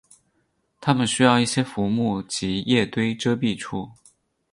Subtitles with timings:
[0.79, 3.91] 它们需要一些浮木及叶堆遮蔽处。